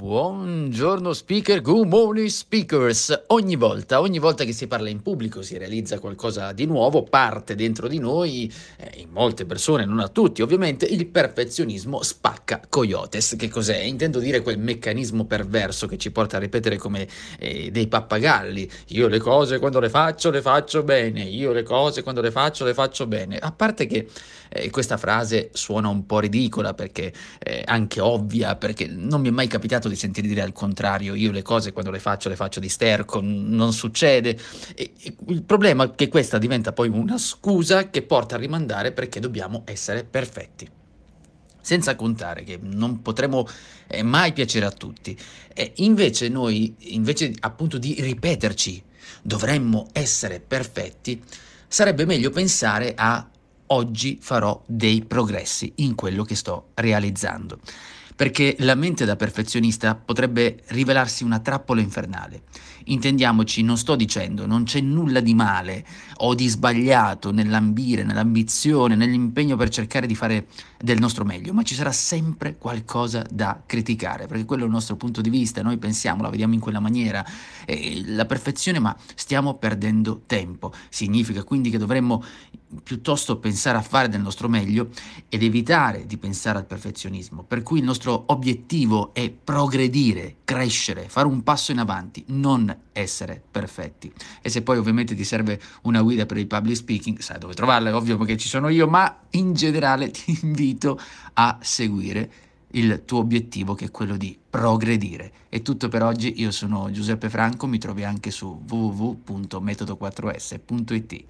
Buongiorno 0.00 1.12
speaker, 1.12 1.60
good 1.60 1.86
morning 1.86 2.28
speakers. 2.28 3.24
Ogni 3.26 3.56
volta, 3.56 4.00
ogni 4.00 4.18
volta 4.18 4.44
che 4.44 4.52
si 4.54 4.66
parla 4.66 4.88
in 4.88 5.02
pubblico 5.02 5.42
si 5.42 5.58
realizza 5.58 5.98
qualcosa 5.98 6.52
di 6.52 6.64
nuovo, 6.64 7.02
parte 7.02 7.54
dentro 7.54 7.86
di 7.86 7.98
noi, 7.98 8.50
eh, 8.78 9.00
in 9.02 9.10
molte 9.10 9.44
persone, 9.44 9.84
non 9.84 10.00
a 10.00 10.08
tutti 10.08 10.40
ovviamente, 10.40 10.86
il 10.86 11.06
perfezionismo 11.06 12.02
spacca 12.02 12.62
coyotes. 12.66 13.34
Che 13.36 13.50
cos'è? 13.50 13.76
Intendo 13.76 14.20
dire 14.20 14.40
quel 14.40 14.58
meccanismo 14.58 15.26
perverso 15.26 15.86
che 15.86 15.98
ci 15.98 16.10
porta 16.10 16.38
a 16.38 16.40
ripetere 16.40 16.78
come 16.78 17.06
eh, 17.38 17.70
dei 17.70 17.86
pappagalli. 17.86 18.70
Io 18.86 19.06
le 19.06 19.18
cose 19.18 19.58
quando 19.58 19.80
le 19.80 19.90
faccio 19.90 20.30
le 20.30 20.40
faccio 20.40 20.82
bene, 20.82 21.24
io 21.24 21.52
le 21.52 21.62
cose 21.62 22.02
quando 22.02 22.22
le 22.22 22.30
faccio 22.30 22.64
le 22.64 22.72
faccio 22.72 23.06
bene. 23.06 23.36
A 23.36 23.52
parte 23.52 23.84
che 23.84 24.08
eh, 24.48 24.70
questa 24.70 24.96
frase 24.96 25.50
suona 25.52 25.88
un 25.88 26.06
po' 26.06 26.20
ridicola 26.20 26.72
perché 26.72 27.12
eh, 27.38 27.62
anche 27.66 28.00
ovvia, 28.00 28.56
perché 28.56 28.86
non 28.86 29.20
mi 29.20 29.28
è 29.28 29.30
mai 29.30 29.46
capitato 29.46 29.88
di 29.90 29.96
sentire 29.96 30.26
dire 30.26 30.42
al 30.42 30.52
contrario, 30.52 31.14
io 31.14 31.30
le 31.30 31.42
cose 31.42 31.72
quando 31.72 31.90
le 31.90 31.98
faccio 31.98 32.28
le 32.28 32.36
faccio 32.36 32.60
di 32.60 32.68
sterco, 32.68 33.20
non 33.22 33.72
succede. 33.72 34.38
E, 34.74 34.92
e 35.02 35.14
il 35.28 35.42
problema 35.42 35.84
è 35.84 35.94
che 35.94 36.08
questa 36.08 36.38
diventa 36.38 36.72
poi 36.72 36.88
una 36.88 37.18
scusa 37.18 37.90
che 37.90 38.02
porta 38.02 38.36
a 38.36 38.38
rimandare 38.38 38.92
perché 38.92 39.20
dobbiamo 39.20 39.62
essere 39.66 40.04
perfetti. 40.04 40.68
Senza 41.60 41.94
contare 41.94 42.42
che 42.42 42.58
non 42.60 43.02
potremo 43.02 43.46
eh, 43.86 44.02
mai 44.02 44.32
piacere 44.32 44.64
a 44.64 44.70
tutti. 44.70 45.16
E 45.52 45.72
invece 45.76 46.28
noi, 46.28 46.74
invece 46.78 47.34
appunto 47.40 47.76
di 47.76 47.96
ripeterci, 47.98 48.82
dovremmo 49.22 49.88
essere 49.92 50.40
perfetti, 50.40 51.22
sarebbe 51.68 52.06
meglio 52.06 52.30
pensare 52.30 52.94
a 52.96 53.28
oggi 53.72 54.18
farò 54.20 54.60
dei 54.66 55.04
progressi 55.04 55.72
in 55.76 55.94
quello 55.94 56.24
che 56.24 56.34
sto 56.34 56.68
realizzando 56.74 57.60
perché 58.20 58.54
la 58.58 58.74
mente 58.74 59.06
da 59.06 59.16
perfezionista 59.16 59.94
potrebbe 59.94 60.62
rivelarsi 60.66 61.24
una 61.24 61.38
trappola 61.38 61.80
infernale. 61.80 62.42
Intendiamoci, 62.84 63.62
non 63.62 63.78
sto 63.78 63.96
dicendo, 63.96 64.44
non 64.44 64.64
c'è 64.64 64.80
nulla 64.82 65.20
di 65.20 65.32
male 65.32 65.86
o 66.18 66.34
di 66.34 66.46
sbagliato 66.46 67.32
nell'ambire, 67.32 68.02
nell'ambizione, 68.02 68.94
nell'impegno 68.94 69.56
per 69.56 69.70
cercare 69.70 70.06
di 70.06 70.14
fare 70.14 70.48
del 70.78 70.98
nostro 70.98 71.24
meglio, 71.24 71.54
ma 71.54 71.62
ci 71.62 71.74
sarà 71.74 71.92
sempre 71.92 72.58
qualcosa 72.58 73.24
da 73.30 73.62
criticare, 73.64 74.26
perché 74.26 74.44
quello 74.44 74.64
è 74.64 74.66
il 74.66 74.72
nostro 74.72 74.96
punto 74.96 75.22
di 75.22 75.30
vista, 75.30 75.62
noi 75.62 75.78
pensiamo, 75.78 76.20
la 76.20 76.28
vediamo 76.28 76.52
in 76.52 76.60
quella 76.60 76.80
maniera, 76.80 77.24
eh, 77.64 78.02
la 78.04 78.26
perfezione, 78.26 78.80
ma 78.80 78.94
stiamo 79.14 79.54
perdendo 79.54 80.24
tempo. 80.26 80.74
Significa 80.90 81.42
quindi 81.42 81.70
che 81.70 81.78
dovremmo 81.78 82.22
piuttosto 82.82 83.38
pensare 83.38 83.78
a 83.78 83.82
fare 83.82 84.08
del 84.08 84.20
nostro 84.20 84.48
meglio 84.48 84.90
ed 85.28 85.42
evitare 85.42 86.06
di 86.06 86.16
pensare 86.18 86.58
al 86.58 86.66
perfezionismo, 86.66 87.42
per 87.42 87.62
cui 87.62 87.78
il 87.78 87.84
nostro 88.10 88.24
obiettivo 88.26 89.14
è 89.14 89.30
progredire, 89.30 90.38
crescere, 90.44 91.08
fare 91.08 91.28
un 91.28 91.44
passo 91.44 91.72
in 91.72 91.78
avanti, 91.78 92.24
non 92.28 92.76
essere 92.92 93.42
perfetti. 93.50 94.12
E 94.42 94.50
se 94.50 94.60
poi 94.62 94.76
ovviamente 94.78 95.14
ti 95.14 95.24
serve 95.24 95.60
una 95.82 96.02
guida 96.02 96.26
per 96.26 96.38
il 96.38 96.48
public 96.48 96.76
speaking, 96.76 97.20
sai 97.20 97.38
dove 97.38 97.54
trovarla, 97.54 97.90
è 97.90 97.94
ovvio 97.94 98.16
perché 98.16 98.36
ci 98.36 98.48
sono 98.48 98.68
io, 98.68 98.88
ma 98.88 99.20
in 99.30 99.54
generale 99.54 100.10
ti 100.10 100.36
invito 100.42 101.00
a 101.34 101.58
seguire 101.60 102.32
il 102.72 103.04
tuo 103.04 103.18
obiettivo 103.20 103.74
che 103.74 103.86
è 103.86 103.90
quello 103.90 104.16
di 104.16 104.38
progredire. 104.48 105.32
È 105.48 105.60
tutto 105.62 105.88
per 105.88 106.02
oggi, 106.02 106.40
io 106.40 106.50
sono 106.50 106.90
Giuseppe 106.90 107.30
Franco, 107.30 107.66
mi 107.66 107.78
trovi 107.78 108.04
anche 108.04 108.30
su 108.30 108.62
www.metodo4s.it. 108.68 111.24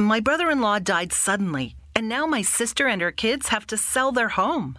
My 0.00 0.20
brother-in-law 0.20 0.78
died 0.78 1.10
suddenly, 1.12 1.74
and 1.92 2.08
now 2.08 2.24
my 2.24 2.40
sister 2.42 2.86
and 2.86 3.02
her 3.02 3.12
kids 3.12 3.48
have 3.48 3.66
to 3.66 3.76
sell 3.76 4.12
their 4.12 4.30
home. 4.36 4.78